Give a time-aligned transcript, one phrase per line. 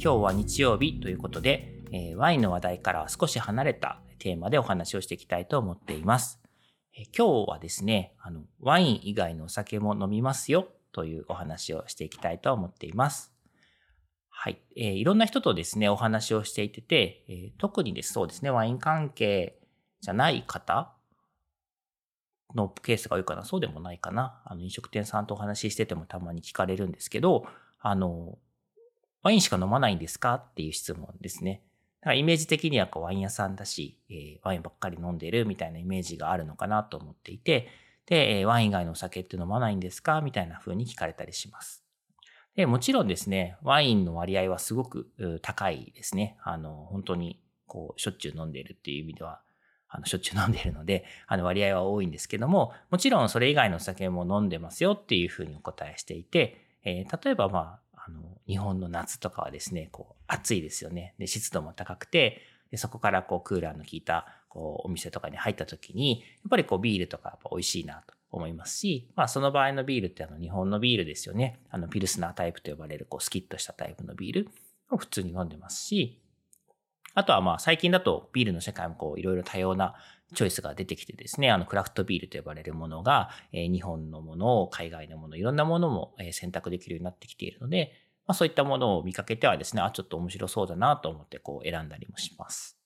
[0.00, 6.40] 今日は日曜日ということで、えーワインの話題から少し離れたテーマでお話をしていきたいと思っています。
[6.96, 13.34] えー今日はですね、あの、ワイン以外のお酒も飲みますよというお話をしていきたいと思っています。
[14.28, 19.58] はい、えーいろんな人とですね、お話をしていてて、えー特にですそうですね、ワイン関係
[20.00, 20.92] じゃない方
[22.54, 24.42] のケースが多いかな、そうでもないかな。
[24.44, 27.46] あの、飲食店さんとお話ししててもたまに聞かれるんですけど、
[27.80, 28.38] あの、
[29.28, 30.36] ワインしか飲まないんですか？
[30.36, 31.60] っていう質問ですね。
[32.00, 37.68] だからイメージ的にはこうワイン屋さんだし、えーワインばっかり飲んでるみたいなイメージがあるのかなと思っていて、
[38.06, 40.22] で、えーワイン以外のお酒って飲まないんですか？
[40.22, 41.84] みたいな風に聞かれたりします。
[42.56, 46.38] で、もちろんですね、ワインの割合はすごく高いですね。
[46.42, 49.42] あの、本当にこう、しょっちゅう飲んでるっていう意味では、
[49.88, 57.80] あの、しょっちゅう飲んでるので、あの、割合は多いんですけども、もちろんそれ以外のお酒も飲んでますよっていう風にお答えしていて、えー例えばまあ、
[58.48, 61.14] 日本の夏とかはですね、こう、暑いですよね。
[61.18, 71.60] で、湿度も高くて、でそこからこう、クーラーの効いた、こう、お店とかに入った時に、やっぱりこう、ビールとかやっぱ美味しいなと思いますし、まあ、その場合のビールってあの、日本のビールですよね。
[71.70, 74.48] あの、ピルスナータイプと呼ばれる、こう、スキッとしたタイプのビール
[74.90, 76.20] を普通に飲んでますし、
[77.14, 79.96] あとはまあ最近だとビールの世界もこういろいろ多様な
[80.34, 87.92] チョイスが出てきてですね、あのクラフトビールと呼ばれるものが、え日本のものを海外のもの、いろんなものも選択できるようになってきているので、
[88.28, 92.78] まあそういったものを見かけてはですね、あ、ちょっと面白そうだなと思ってこう選んだりもします。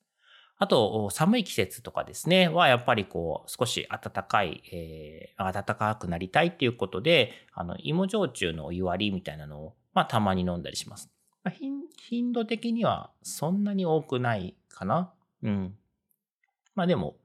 [0.57, 11.11] あと、寒い季節とかですね、はやっぱりこう少し暖かい、えー暖かくなりたいっていうことで、あの、芋焼酎のお湯割りみたいなのを、まあたまに飲んだりします。
[11.43, 11.55] まあ
[11.97, 15.13] 頻度的にはそんなに多くないかな。
[15.43, 15.75] うん。
[16.77, 17.17] まあでも、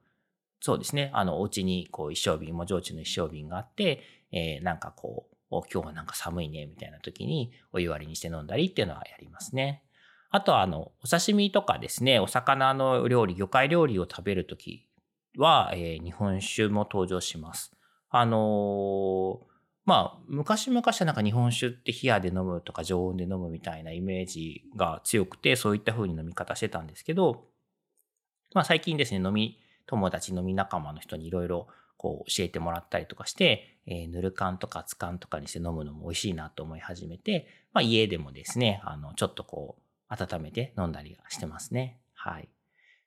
[0.60, 1.12] そうですね。
[1.14, 4.02] あの、お家にこう一升瓶、芋焼酎の一升瓶があって、
[4.32, 9.82] えーなんかこう、今日はなんか寒いね、みたいな時にお湯割りにして飲んだりっていうのはやりますね。
[10.30, 14.86] あとは、あの、お刺身とかですね、お魚の料理、魚介料理を食べるとき
[15.38, 17.72] は、えー日本酒も登場します。
[18.10, 19.48] あのー
[19.88, 27.46] まあ、昔々はなんか日本酒って冷やで飲むとか常温で飲むみたいなイメージが強くて、そういった風に飲み方してたんですけど、
[28.52, 41.98] まあ最近ですね、飲み友達、飲み仲間の人にいろいろこう教えてもらったりとかして、えーぬる缶とか熱燗とかにして飲むのも美味しいなと思い始めて、まあ家でもですね、あの、ちょっとこう、温めて飲んだりしてますね。
[42.14, 42.48] はい。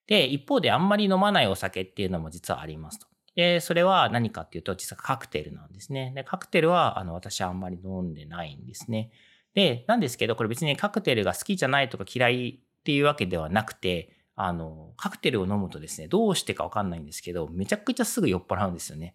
[0.07, 3.07] で、一方であんまり飲まないお酒っていうのも実はありますと。
[3.35, 6.11] で、それは何かっていうと、実はカクテルなんですね。
[6.15, 9.11] で、カクテルは、あの、私あんまり飲んでないんですね。
[9.53, 19.13] で、なんですけど、これ別にカクテルが好きじゃないとか嫌いっていうわけではなくて、あの、カクテルを飲むとですね、どうしてかわかんないんですけど、めちゃくちゃすぐ酔っ払うんですよね。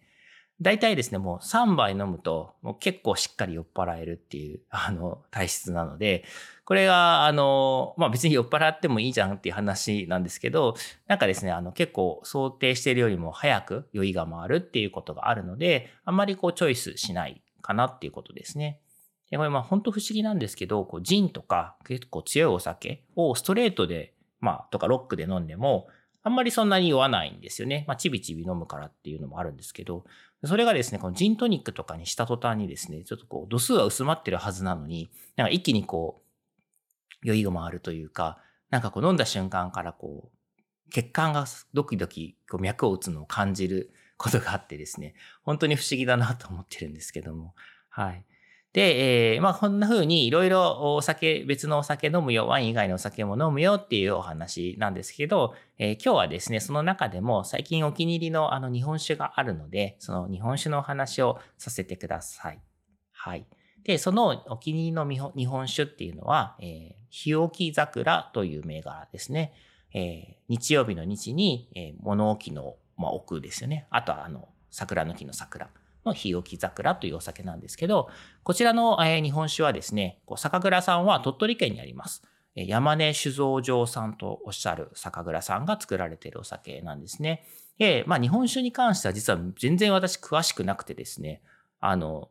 [0.59, 6.25] 大体ですね、もう3杯飲むと、もう結構しっかり酔っ払えるっていう、 あの、体質なので、
[6.65, 10.75] これが、あの、まあ別に酔っ払ってもいいじゃんっていう話なんですけど、
[11.05, 18.79] なんかですね、あの結構想定しているよりも早く酔いが回るっていうことがあるので、あんまりこうチョイスしないかなっていうことですね。
[19.29, 25.87] でこれまあ本当不思議なんですけど、こうジンとか結構強いお酒をストレートで、まあとかロックで飲んでも、
[26.27, 27.85] あんまりそんなに酔わないんですよね。
[27.87, 30.03] まあちびちび飲むからっていうのもあるんですけど、
[30.43, 36.21] それがですね、このジントニックとかにした途端にですね、ちょっとこう度数は薄まってるはずなのに、なんか一気にこ
[37.23, 38.39] う、酔いが回るというか、
[38.69, 47.55] なんかこう飲んだ瞬間からこう、血管がドキドキこう脈を打つのを感じることがあってですね、本当に不思議だなと思ってるんですけども。
[47.87, 48.25] はい。
[48.77, 62.61] で、えーまあこんな風にいろいろお酒、別のお酒飲むよ、ワイン以外のお酒も飲むよっていうお話なんですけど、えー今日はですね、その中でも最近お気に入りのあの日本酒があるので、その日本酒のお話をさせてください。
[63.13, 63.47] はい。
[63.83, 69.53] で、そのお気に入りの日本酒っていうのは、えー、日置桜という銘柄ですね。
[69.95, 73.87] えー日曜日の日に、えー物置の、まあ、奥ですよね。
[73.89, 75.67] あとは、あの、桜の木の桜
[76.07, 78.09] の日置桜というお酒なんですけど、
[78.43, 82.23] こちらの、え日本酒はですね、酒蔵さんは鳥取県にあります。
[82.55, 87.43] 山根酒造場さんとおっしゃる酒蔵さんが作られているお酒なんですね。
[87.77, 91.41] で、まあ日本酒に関しては実は全然私詳しくなくてですね、
[91.79, 92.29] あの、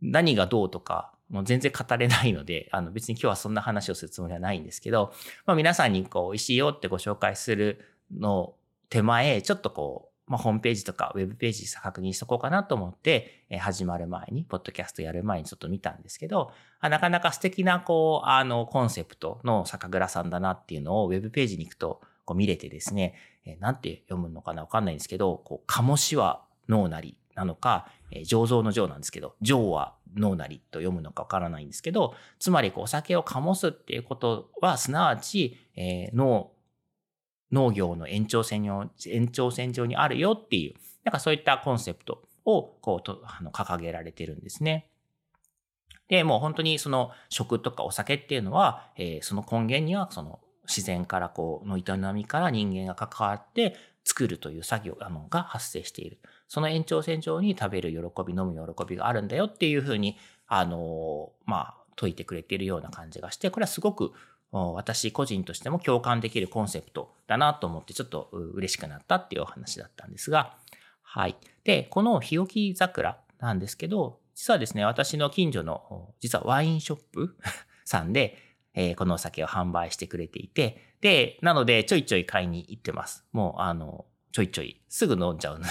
[0.00, 5.12] 何がどうとか、もう全然語れないので、 あの別に今日はそんな話をするつもりはないんですけど、
[5.46, 7.80] まあ皆さんにこう美味しいよってご紹介する
[8.16, 8.54] の
[8.90, 16.50] 手前、ちょっとこう、まあ、ホームページとかウェブページ確認しとこうかなと思って、え始まる前に、ポッドキャストやる前にちょっと見たんですけど、
[16.80, 36.52] あなかなか素敵な、こう、あの、コンセプトの酒蔵さんだなっていうのをウェブページに行くと、こう見れてですね、えなんて読むのかなわかんないんですけど、こう、鴨志は脳なりなのか、え醸造の醸なんですけど、醸は脳なりと読むのかわからないんですけど、つまりこうお酒を醸すっていうことは、すなわち、えー、脳、
[37.54, 40.74] 農業の延長線上延長線上にあるよっていう、
[41.04, 44.90] なんかそういったコンセプトをこうとあの掲げられてるんですね。
[46.08, 56.18] で、もう本当にその食とかお酒っていうのは、えー、その根源にはその自然からこうの営みから人間が関わって作るという作業あのが発生している。
[56.48, 64.12] その延長線上に食べる喜び、飲む喜びがあるんだよっていうふうに、あの、まあ、説いてくれているような感じがして、これはすごく
[64.54, 70.56] 私個人としても共感できるコンセプトだなと思ってちょっと嬉しくなったっていうお話だったんですが、
[71.02, 71.36] はい。
[71.64, 77.36] で、この日置桜なんですけど、実はですね、私の近所の実はワインショップ
[77.84, 78.38] さんで、
[78.74, 83.24] えー、このお酒を販売してくれていて、で、なのでちょいちょい買いに行ってます。
[83.32, 85.70] もう、あの、ちょいちょいすぐ飲んじゃうので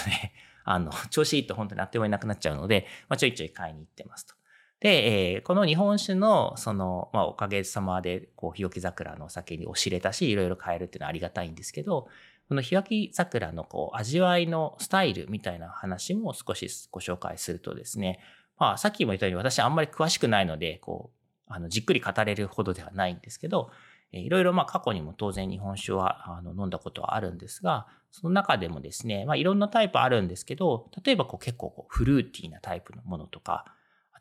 [0.66, 4.36] あの、調子いいと本当にあっという間になくなっちゃうので、まあ、ちょいちょい買いに行ってますと。
[4.84, 12.10] で、えー、この日本酒の、その、まあ、おかげさまで、こう、日置桜のお酒にお知れたし、いろいろ買えるっていうのはありがたいんですけど、
[12.50, 18.20] この日置桜の、こう、味わいのスタイルみたいな話も少しご紹介するとですね、
[18.60, 23.72] まあ、さっきも言ったように私あんまり詳しくないので、こう、あの、じっくり語れるほどではないんですけど、
[24.12, 33.66] いろいろまあ過去にも当然日本酒はあの飲んだことはあるんですが、その中でもですね、まあいろんなタイプあるんですけど、例えばこう結構こうフルーティーなタイプのものとか、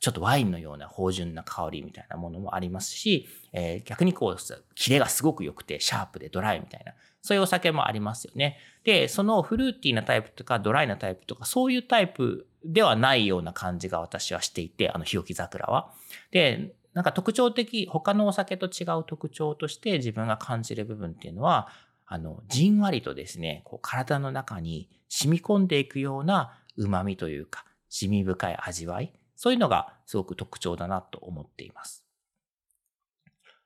[0.02, 4.37] ちょっとワインのような芳醇な香りみたいなものもありますし、えー、逆にこう、
[4.75, 8.58] キレがすごく良くて、シャープでドライみたいな、そういうお酒もありますよね。
[8.82, 15.93] で、そのフルーティーなタイプとか、ドライなタイプとか、そういうタイプではないような感じが私はしていて、あの、日置桜は。
[16.32, 21.69] で、なんか特徴的、他のお酒と違う特徴として自分が感じる部分っていうのは、
[22.06, 29.12] あの、じんわりとですね、こう体の中に染み込んでいくような旨味というか、染み深い味わい。
[29.42, 32.04] そういうのがすごく特徴だなと思っています。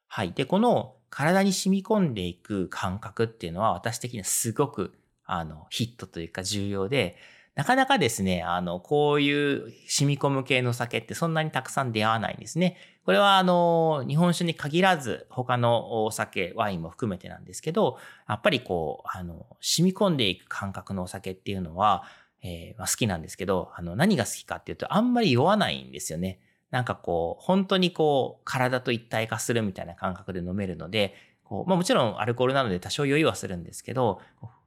[0.07, 0.33] はい。
[0.33, 4.95] で、この体に染み込んでいく感覚っていうのは私的にはすごく
[5.27, 7.19] あのヒットというか重要で、
[7.57, 12.79] なかなかですね、あの、こういう染み込む系の酒ってそんなにたくさん出会わないんですね。
[13.05, 22.05] これはあの、日本酒に限らず他のお酒、ワインも含めてなんですけど、やっぱりこう、あの、染み込んでいく感覚のお酒っていうのは、
[22.47, 26.39] えー、まあ、好きなんですけど、あの、何が好きかっていうと、あんまり酔わないんですよね。
[26.71, 34.21] なんかこう、本当にこう、体と一体化するみたいな感覚で飲めるので、こう、まあもちろんアルコールなので多少酔いはするんですけど、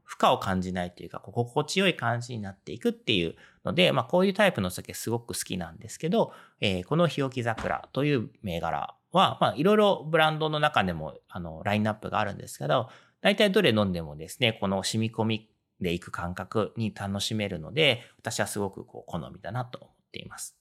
[0.03, 12.89] 負荷を感じないというか、心地よい感じになっていくっていうので、まあこういうタイプの酒すごく好きなんですけど、えー、この日置桜という銘柄は、まあいろいろブランドの中でも、あの、ラインナップがあるんですけど、
[13.21, 15.49] 大体どれ飲んでもですね、この染み込み
[15.81, 20.57] でいく感覚に楽しめるので、私はすごくこう好みだなと思っています。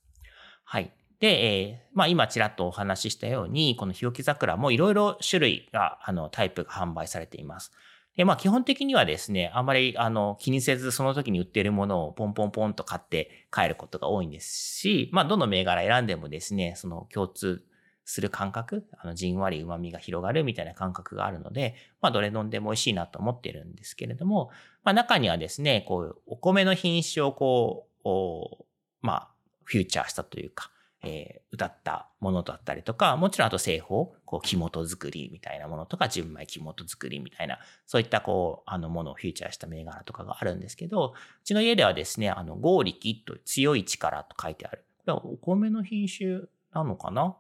[0.65, 0.93] はい。
[1.21, 7.73] で、えー、まあ今ちらっとお話ししたように、この日置桜もいろいろ種類が、あの、タイプが販売されています。
[8.17, 17.65] で、まあ基本的にはですね、あんまりあの気にせずその時に売っているものをポンポンポンと買って帰ることが多いんですし、まあどの銘柄選んでもですね、その共通
[18.09, 24.49] する感覚、あの、じんわり旨味が広がるみたいな感覚があるので、まあ、どれ飲んでも美味しいなと思ってるんですけれども、
[24.83, 29.29] まあ、中にはですね、こう、お米の品種をこう、まあ、
[29.65, 30.71] フューチャーしたというか、
[31.03, 41.13] えー、歌ったものだったりとか、もちろんあと製法、こう、木本作りみたいなものとか、純米木本作りみたいな、そういったこう、あのものをフューチャーした銘柄とかがあるんですけど、
[41.43, 44.87] うちの家ではですね、あの、合力と強い力と書いてある。
[44.97, 46.41] これはお米の品種
[46.73, 47.37] なのかな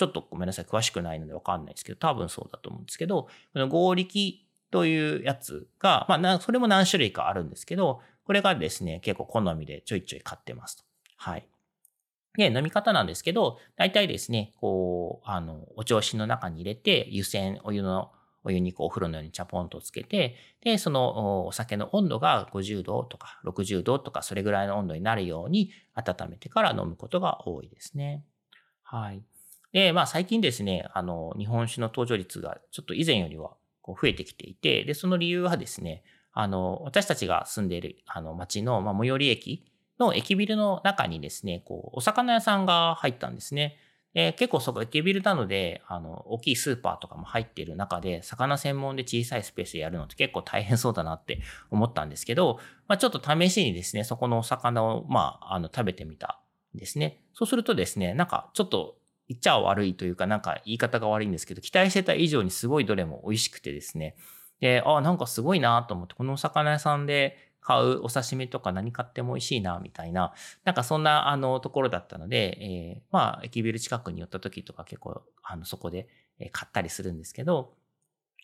[0.00, 10.84] ちょっとごめんなさい、詳しくないのでわかんないですけど、多分そうだと思うんですけど、この合力というやつが、まあ、それも何種類かあるんですけど、これがですね、結構好みでちょいちょい買ってますと。
[11.18, 11.46] はい。
[12.38, 18.10] で、飲み方なんですけど、大体ですね、こう、あの、お調子の中に入れて、湯煎、お湯の、
[18.42, 28.24] お湯にこうお風呂のようにチャポンとつけて、で、そのお酒の温度が50度とか60度とかそれぐらいの温度になるように温めてから飲むことが多いですね。
[28.82, 29.22] はい。
[29.72, 39.64] で、まあ最近ですね、あの、日本酒の登場率がちょっと以前よりはこう増えてきていて、で、その理由はですね、あの、私たちが住んでいる、あの、町の、まあ、最寄り駅
[39.98, 43.76] の駅ビルの中にですね、こう、お魚屋さんが入ったんですね。
[44.14, 52.58] で、結構そこ駅ビルなので、あの、大きいスーパーとかも入っている中で、魚専門で小さいスペースでやるのって結構大変そうだなって思ったんですけど、
[52.88, 56.40] まあちょっと試しにですね、そこのお魚を、まあ、あの、食べてみた
[56.74, 57.22] んですね。
[57.34, 58.96] そうするとですね、なんかちょっと
[59.30, 64.16] 言っちゃ悪いというか、なんか言い方が悪いんですけど、期待してた以上にすごいどれも美味しくてですね。
[64.58, 70.34] で、あ、なんかすごいなと思って、このお魚屋さんで買うお刺身とか何買っても美味しいな、みたいな、
[70.64, 76.08] なんかそんなあのところだったので、えー、まあ、駅ビル近くに寄った時とか結構、あの、そこで
[76.50, 77.74] 買ったりするんですけど、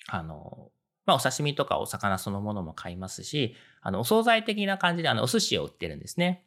[0.07, 0.71] あの、
[1.05, 6.45] まあ、お刺身とかお魚そのものも買いますし、あの、お惣菜的な感じであの、お寿司を売ってるんですね。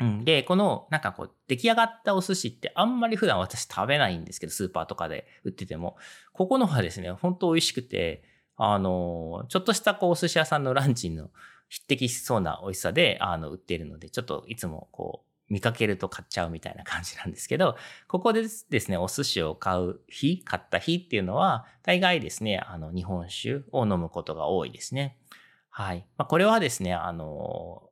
[0.00, 0.24] うん。
[0.24, 5.96] で、この、なんかこう、出来上がったお寿司ってあんまり普段私食べないんですけど、スーパーとかで売ってても。
[6.32, 8.22] ここのはですね、本当美味しくて、
[8.56, 11.30] あの、ちょっとしたこう、お寿司屋さんのランチの
[11.68, 17.76] 匹敵しそうな美味しさで、あの、売っているので、ちょっといつもこう、見かけると買っちゃうみたいな感じなんですけど、
[18.06, 25.16] ここでですね、お寿司を買う日、買った日っていうのは、大概ですね、あの、日本酒を飲むことが多いですね。
[25.70, 26.06] はい。
[26.16, 27.87] まあ、これはですね、あの、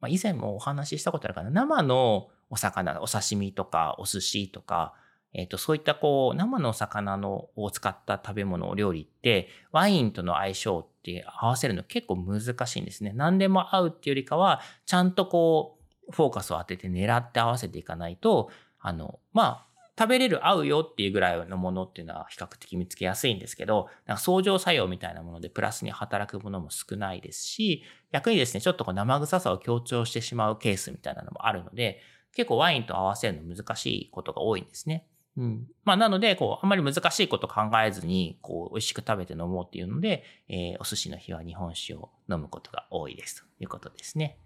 [0.00, 1.50] まあ、以前もお話ししたことあるかな。
[1.50, 4.94] 生のお魚、お刺身とか、お寿司とか、
[5.34, 13.12] えっ、ー、と、そういったこう、生のお魚のを使った食べ物、お料理って、ワインとの相性って合わせるの結構難しいんですね。
[13.14, 15.78] 何でも合うっていうよりかは、ちゃんとこ
[16.08, 18.50] う、フォーカスを当てて狙って合わせていかないと、
[18.80, 19.67] あの、まあ、
[19.98, 32.00] 食べれる合うよっていうぐらいのものっていうのは比較的見つけやすいんですけど、なんか相乗作用みたいなものでプラスに働くものも少ないですし、逆にですね、ちょっとこう生臭さを強調してしまうケースみたいなのもあるので、
[32.34, 35.06] 結構ワインと合わせるの難しいことが多いんですね。
[35.36, 35.66] うん。
[35.84, 44.38] まあ、なので、こう、あんまり難しいこと考えずに、こう、美味しく食べて飲もうっていうので、えー、お寿司の日は日本酒を飲むことが多いですということですね。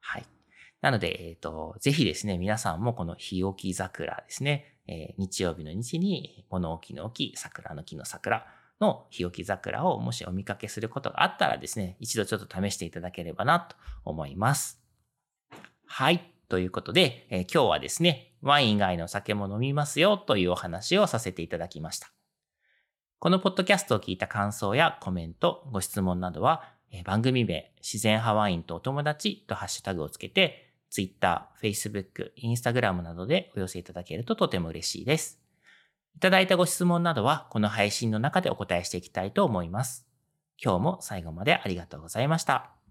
[0.00, 0.26] はい。
[0.80, 8.46] なので、えっ、ー、と、ぜひですね、皆さんもこの日置桜ですね、えー、日曜日の日に、物置の木、桜の木の桜
[8.80, 14.82] の日置桜をもしお見かけすることがあったらですね、一度ちょっと試していただければなと思います。
[15.86, 16.28] はい。
[16.48, 22.12] ということで、えー、今日はですね、ワイン以外の酒も飲みますよというお話をさせていただきました。
[23.18, 35.40] このポッドキャストを聞いた感想やコメント、ご質問などは、え、番組名、自然派ワインとお友達とハッシュタグをつけて、Twitter、Facebook、Instagram などでお寄せいただけるととても嬉しいです。
[36.14, 40.06] いただいたご質問などは、この配信の中でお答えしていきたいと思います。
[40.62, 42.81] 今日も最後までありがとうございました。